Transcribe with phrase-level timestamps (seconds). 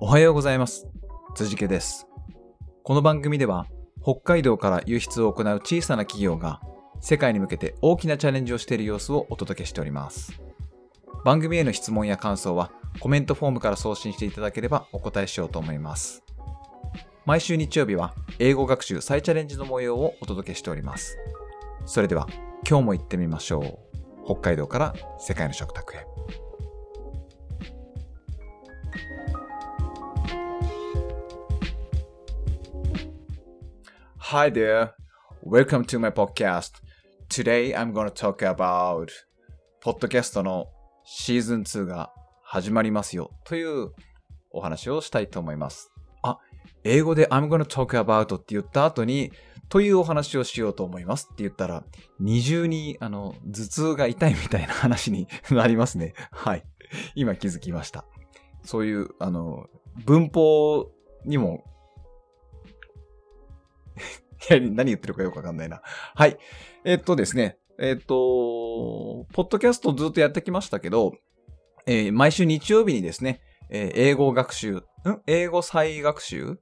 [0.00, 0.86] おはようございます。
[1.34, 2.06] 辻家です。
[2.84, 3.66] この番組では、
[4.02, 6.60] 北海道から輸出を行う小さな企業が、
[7.00, 10.40] 世界に向けて大きなチャレンジをしている様子をお届けしております。
[11.24, 12.70] 番組への質問や感想は、
[13.00, 16.22] コメントフォームから送信していただければお答えしようと思います。
[17.26, 21.18] 毎週日曜日は、英語学習再チャレンジの模様をお届けしております。
[21.86, 22.28] それでは、
[22.68, 23.78] 今日も行ってみましょう。
[24.24, 26.06] 北海道から世界の食卓へ。
[34.30, 34.90] Hi there.
[35.42, 36.82] Welcome to my podcast.
[37.30, 39.08] Today I'm going to talk about
[39.80, 40.66] ポッドキャストの
[41.02, 43.88] シーズン2が始まりますよという
[44.50, 45.90] お話をしたいと思います。
[46.22, 46.38] あ、
[46.84, 49.32] 英語で I'm going to talk about って言った後に
[49.70, 51.84] というお話をしようと思いますって言ったら
[52.20, 56.12] 二重にあの頭痛が痛いみたいな話になりますね。
[56.32, 56.64] はい。
[57.14, 58.04] 今気づきました。
[58.62, 59.68] そういうあの
[60.04, 60.90] 文法
[61.24, 61.64] にも、
[64.50, 65.82] 何言ってるかよくわかんないな。
[66.14, 66.38] はい。
[66.84, 67.58] えっとですね。
[67.80, 71.12] えっと、ポッドキャストずっとやってきましたけど、
[71.86, 74.82] えー毎週日曜日にですね、えー英語学習、ん？
[75.26, 76.58] 英語再学習？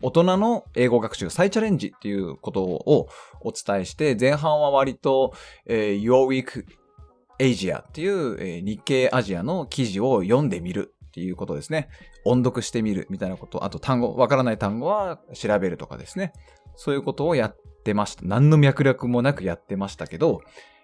[0.00, 3.08] 大人の英語学習再チャレンジっていうことを
[3.42, 5.34] お伝えして、前半は割と、
[5.66, 6.64] えー Your Week
[7.38, 11.88] Asia っていう、えー日経アジアの記事を読んでみるっていうことですね。
[12.24, 13.64] 音読してみるみたいなこと。
[13.64, 16.32] あと単語、わからない単語は調べるとかですね。
[16.78, 18.22] そういうことをやってました。
[18.24, 20.42] 何の脈絡もなくやってましたけど、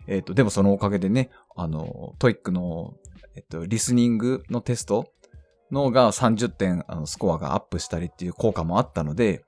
[0.09, 2.95] えっ、と、でもそのおかげでね、あの、 TOEIC の、
[3.37, 5.07] えっ、と、リスニングのテスト
[5.71, 9.45] のが30点、あの、スコアがアップしたりっていう効果もあったので、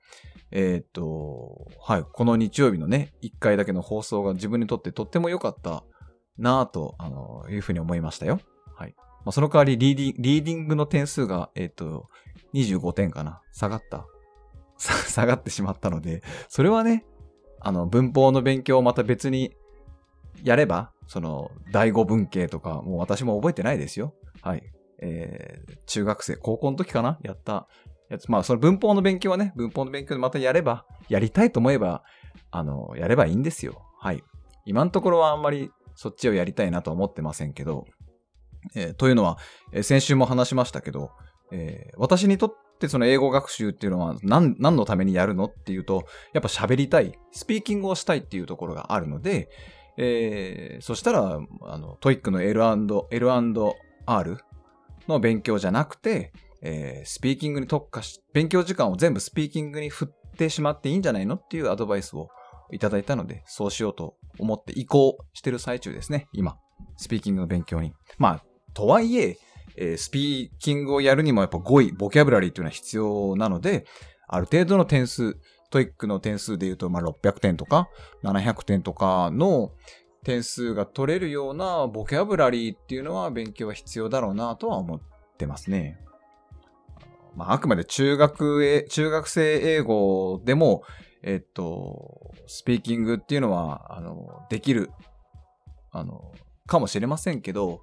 [0.51, 5.83] えっ、と、はい、この日曜日のね、1回だけの放送が自分にとってとっても良かった
[6.37, 8.39] なぁと、あの、いうふうに思いましたよ。
[8.73, 8.95] はい。
[8.97, 12.07] まあ、その代わりリーディ、リーディングの点数が、えっ、と、
[12.53, 13.41] 25点かな。
[13.51, 14.05] 下がった。
[15.07, 17.05] 下がってしまったので、それはね、
[17.59, 19.55] あの、文法の勉強をまた別に
[20.43, 24.13] やれば、その、第五文型とか、もう私も覚えてないですよ。
[24.41, 24.63] はい。
[25.01, 27.19] えー、中学生、高校の時かな？
[27.23, 27.67] やった
[28.09, 28.29] やつ。
[28.29, 32.03] まあ、その文法の勉強はね、文法の勉強でまたやれば、やりたいと思えば、
[32.51, 33.81] あの、やればいいんですよ。
[33.99, 34.23] はい。
[34.65, 37.85] 今のところはあんまりそっちをやりたいなと思ってませんけど、
[38.75, 39.37] えーというのは、
[39.71, 41.11] えー先週も話しましたけど、
[41.51, 49.49] えー私にとってってその英語学習っていうのは何何のためにやるのっていうと、やっぱ喋りたい、スピーキングをしたいっていうところがあるので、
[49.97, 54.37] えーそしたら、あの、 TOEIC の L&、L&R
[55.07, 62.29] の勉強じゃなくて、えースピーキングに特化し、勉強時間を全部スピーキングに振ってしまっていいんじゃないのっていうアドバイスを
[62.71, 66.57] いただいたので、そうしようと思って移行してる最中ですね、今。
[66.97, 67.93] スピーキングの勉強に。
[68.19, 68.43] まあ、
[68.75, 69.39] とはいえ、
[69.77, 73.85] えースピーキングをやるにもやっぱ語彙、ボキャブラリーっていうのは必要なので、
[74.27, 75.37] ある程度の点数、
[75.69, 77.89] TOEIC の点数で言うと、まあ、600点とか、
[78.23, 79.71] 700点とかの
[80.23, 85.01] 点数が取れるようなボキャブラリーっていうのは勉強は必要だろうなとは思っ
[85.37, 85.99] てますね。
[87.35, 90.83] まあ、あくまで中学へ、中学生英語でも、
[91.21, 94.91] えっと、スピーキングっていうのは、あの、できる、
[95.91, 96.33] あの、
[96.65, 97.81] かもしれませんけど、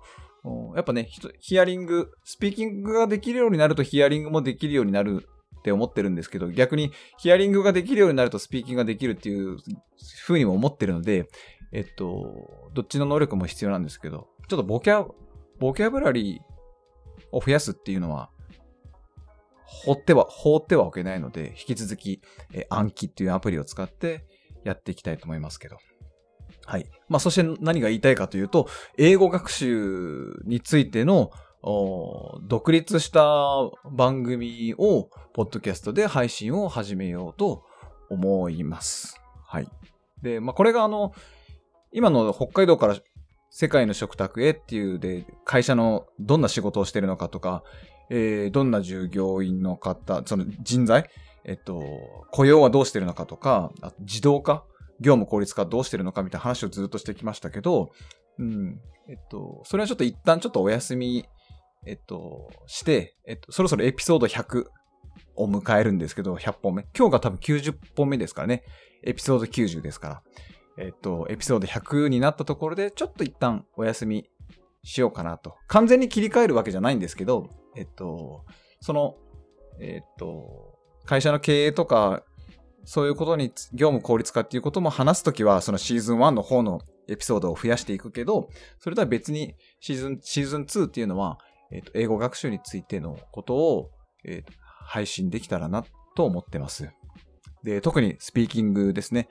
[0.75, 1.09] やっぱね、
[1.41, 5.27] ヒアリング、スピーキングができるようになるとヒアリングもできるようになる
[5.59, 9.56] って思ってるんですけど、逆にヒアリングができるようになるとスピーキングができるっていう
[10.27, 11.28] 風にも思ってるので、
[11.72, 15.06] えっと、どっちの能力も必要なんですけど、ちょっとボキャ、
[15.59, 18.31] ボキャブラリーを増やすっていうのは、
[19.65, 22.21] 放っては、放ってはおけないので、引き続き、
[22.53, 24.25] え暗記っていうアプリを使って
[24.62, 25.78] やっていきたいと思いますけど。
[26.66, 26.86] はい。
[27.08, 31.30] まあ、そして何が言いたいかというと、英語学習についての
[32.42, 33.25] 独立した
[33.91, 37.64] 番組を、ポッドキャストで配信を始めようと
[38.10, 39.20] 思います。
[39.47, 39.69] はい。
[40.22, 41.12] で、まあ、これがあの、
[41.92, 42.97] 今の北海道から
[43.50, 47.62] 世界の食卓へっていうで、会社のどんな仕事をしてるのかとか、
[48.10, 51.09] えーどんな従業員の方、その人材、
[51.44, 51.83] えっと、
[52.33, 54.65] 雇用はどうしてるのかとか、あ自動化
[55.00, 57.91] 業務効率化どうしてるのかみたいな話をずっとしてきましたけど、
[58.38, 61.26] うん、えっと、それはちょっと一旦ちょっとお休み、
[61.86, 64.66] えっと、して、えっと、そろそろエピソード100
[65.36, 66.86] を迎えるんですけど、100本目。
[66.96, 68.64] 今日が多分90本目ですからね。
[69.04, 70.22] エピソード90ですから。
[70.76, 74.28] えっと、エピソード100になったところで、ちょっと一旦お休み
[74.82, 75.56] しようかなと。
[75.68, 78.44] 完全に切り替えるわけじゃないんですけど、えっと、
[78.80, 79.16] その、
[79.80, 82.22] えっと、会社の経営とか、
[82.84, 88.48] そういうことに、業務効率化っていうことも話すときは、そのシーズン1の方のエピソードを増やしていくけど、
[88.78, 91.39] それとは別にシーズン、シーズン2っていうのは、
[91.72, 93.91] えっ、と、英語学習についてのことを、
[94.25, 95.84] えー配信できたらな
[96.15, 96.91] と思ってます。
[97.65, 99.28] で、特にスピーキングですね、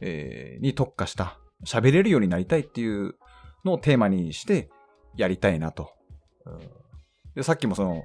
[0.00, 3.16] えーに特化した、喋れるようになりたいっていう
[3.64, 4.70] のをテーマにして
[5.16, 5.92] やりたいなと。
[7.34, 8.04] でさっきもその、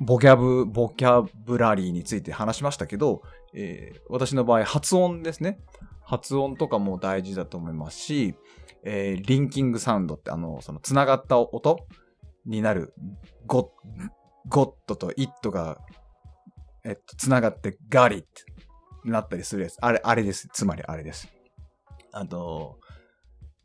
[0.00, 3.22] ボキャブ、ボキャブラリーについて話しましたけど、
[3.54, 5.60] えー私の場合発音ですね。
[6.02, 8.34] 発音とかも大事だと思いますし、
[8.82, 11.86] えーリンキングサウンドってあの、その繋がった音
[12.46, 12.94] になる、
[13.46, 14.08] ゴッ、
[14.48, 15.78] ゴットとイットが、
[16.84, 18.44] えっと、繋がってガリッって
[19.04, 19.76] なったりするやつ。
[19.80, 20.48] あれ、あれです。
[20.52, 21.28] つまりあれです。
[22.12, 22.78] あと、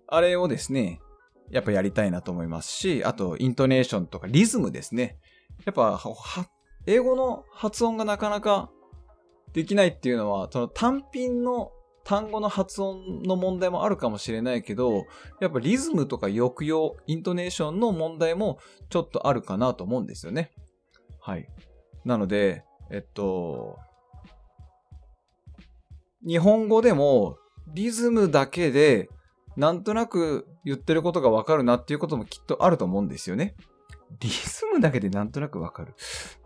[0.08, 1.00] あれをですね、
[1.50, 5.18] やっぱやりたいなと思いますし、あと、イントネーションとかリズムですね。
[5.66, 6.50] やっぱ、は、
[6.86, 8.70] 英語の発音がなかなか
[9.54, 11.72] できないっていうのは、その単品の
[12.04, 15.06] 単語の発音の問題もあるかもしれないけど、
[15.42, 18.60] やっぱリズムとか抑揚、イントネーションの問題も
[18.90, 20.52] ちょっとあるかなと思うんですよね。
[21.20, 21.48] はい。
[22.06, 23.80] なので、えっと、
[26.26, 27.38] 日本語でも
[27.74, 29.10] リズムだけで
[29.58, 33.56] なんとなく言ってることがわかるなっていうこともきっとあると思うんですよね。
[34.20, 35.94] リズムだけでなんとなくわかる。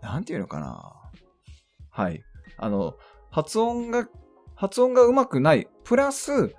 [0.00, 0.94] なんていうのかな。
[1.90, 2.22] はい。
[2.56, 2.96] あの、
[3.30, 4.08] 発音が、
[4.54, 5.68] 発音が上手くない。
[5.84, 6.54] プラス、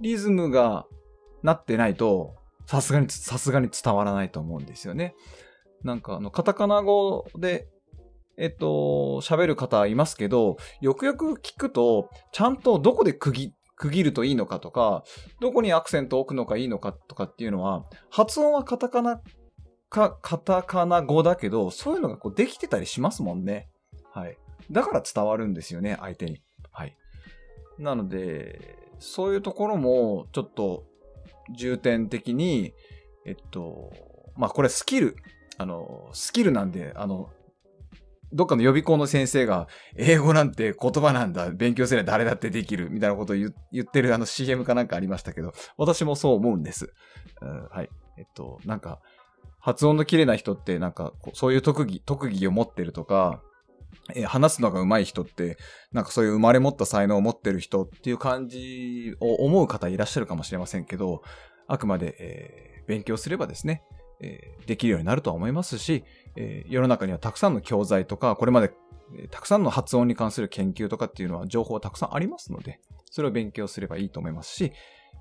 [0.00, 0.86] リズムが
[1.42, 2.34] なってないと、
[2.66, 5.14] さすがに、さすがに伝わらないと思うんですよね。
[5.82, 7.68] なんかあの、カタカナ語で、
[8.36, 15.04] えっと、喋る方いますけど、よくよく聞くと、ちゃんとどこで区切、区切るといいのかとか、
[15.40, 19.20] どこにアクセントを置くのがいいのかとかっていうのは、発音はカタカナ
[19.90, 23.68] か、カタカナ語だけど、そういうのがこうできてたりしますもんね。
[24.14, 24.38] はい。
[24.70, 26.40] だから伝わるんですよね、相手に。
[26.70, 26.96] はい。
[27.78, 30.84] なので、そういうところも、ちょっと、
[31.54, 32.72] 重点的に、
[33.26, 33.92] えっと、
[34.36, 35.16] まあ、これスキル。
[35.58, 37.30] あの、スキルなんで、あの、
[38.32, 39.66] どっかの予備校の先生が、
[39.96, 43.52] 英語なんて言葉なんだ、勉強すれば誰だってできる、みたいなことを言
[43.82, 46.92] ってるあの CM かなんかありましたけど、私もそう思うんです。
[47.42, 47.90] うんはい。
[48.18, 49.00] えっと、なんか、
[49.60, 53.42] 発音の綺麗な人って、なんか、そういう特技、特技を持ってるとか、
[54.14, 55.58] えー話すのが上手い人って、
[55.92, 61.22] なんかそういう生まれ持った才能を持ってる人っていう感じを思う方いらっしゃるかもしれませんけど、
[61.68, 63.84] あくまで、えー勉強すればですね、
[64.20, 66.04] えーできるようになるとは思いますし、
[66.36, 68.72] え世の中にはたくさんの教材とか、これまで、
[69.30, 72.80] たくさんの発音に関する研究とかっていうのは情報はたくさんありますので、
[73.10, 74.72] それを勉強すればいいと思いますし、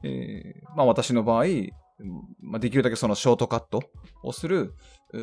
[0.04, 1.46] えーまあ私の場合、
[2.42, 3.84] まあ、できるだけそのショートカット
[4.24, 4.74] をする、
[5.12, 5.18] こ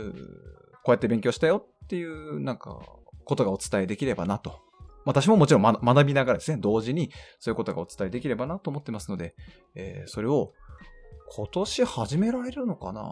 [0.88, 2.80] うやって勉強したよっていう、なんか、
[3.24, 4.60] ことがお伝えできればなと。
[5.04, 9.34] 私ももちろんま学びながらですね、同時にそういうことがお伝えできればなと思ってますので、
[9.74, 10.52] えーそれを
[11.28, 13.02] 今年始められるのかな？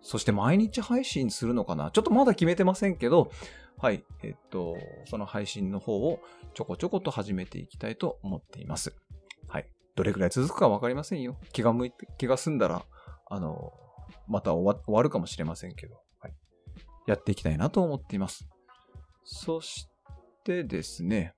[0.00, 1.92] そして毎日配信するのかな？
[1.92, 3.30] ちょっとまだ決めてませんけど、
[3.78, 4.76] はい、えっと、
[5.06, 6.20] その配信の方を
[6.54, 8.92] ちょこちょこと始めていきたいと思っています。
[9.94, 11.38] どれくらい続くかわかりませんよ。
[11.52, 12.84] 気が向いて、気が済んだら、
[13.26, 13.72] あの、
[14.28, 16.34] また終わ終わるかもしれませんけど、はい。
[17.06, 18.48] やっていきたいなと思っています。
[19.24, 19.88] そし
[20.44, 21.34] てですね、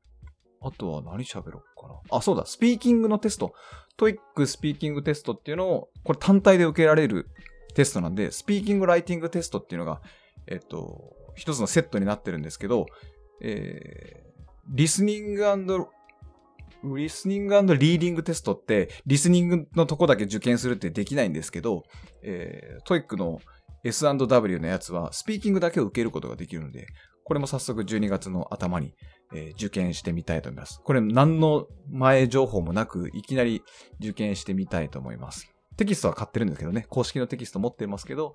[0.61, 2.01] あとは何喋ろうかな。
[2.11, 3.53] あ、そうだ、スピーキングのテスト。
[3.97, 7.29] TOEIC スピーキングテストっていうのを、これ単体で受けられる
[7.75, 10.01] テストなんで、スピーキングライティングテストっていうのが、
[10.47, 12.87] えっと、一つのセットになってるんですけど、
[13.41, 15.47] えー、リスニング
[16.97, 21.85] リスニングリーディングテストって、リスニングのとこだけ受験するってできないんですけど、
[22.23, 23.41] えー、 TOEIC の
[23.85, 26.87] S&W のやつは、スピーキングだけを受けることができるので、
[27.25, 28.95] これも早速12月の頭に、
[29.35, 30.81] えー受験してみたいと思います。
[30.85, 33.63] これ何の前情報もなく、いきなり
[33.99, 35.55] 受験してみたいと思います。
[35.77, 38.35] テキストは買ってるんですけどね、公式のテキスト持ってますけど、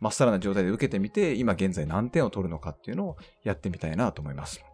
[0.00, 4.64] まっさらな状態で受けてみて、今現在何点を取るのかっていうのをやってみたいなと思います。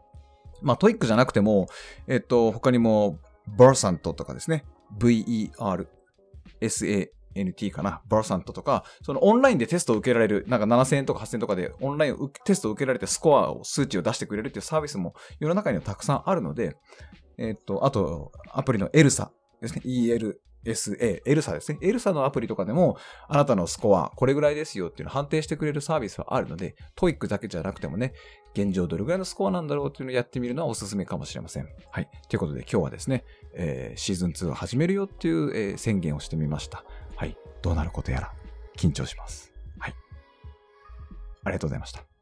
[0.62, 1.68] まあ、 TOEIC じゃなくても、
[2.06, 3.18] えっと、他にも、
[3.56, 4.64] VERSANT とかですね。
[4.98, 5.90] V-E-R-S-A-N-T
[7.70, 8.02] かな。
[8.08, 16.76] VERSANT とか、そのオンラインでテストを受けられる、なんか7000円とか8000円とかでオンラインテストを受けられてスコアを、数値を出してくれるっていうサービスも世の中にはたくさんあるので、
[17.38, 19.82] えっと、あと、アプリの ELSA ですね。
[19.84, 20.36] ELSA、
[20.70, 21.78] SA ELSA ですね。
[21.80, 22.96] ELSA のアプリとかでも、
[23.28, 28.14] あなたのスコア、これぐらいですよっていうのを判定してくれるサービスはあるので、 TOEIC だけじゃなくてもね、
[28.54, 31.68] 現状どれぐらいのスコアなんだろうっていうのをやってみるのはおすすめかもしれません。
[31.90, 32.08] はい。
[32.28, 36.84] ということで今日はですね、えーシーズン2を始めるよっていう、えー宣言をしてみました。
[37.16, 37.36] はい。
[37.62, 38.32] どうなることやら
[38.76, 39.52] 緊張します。
[39.78, 39.94] はい。
[41.44, 42.15] ありがとうございました。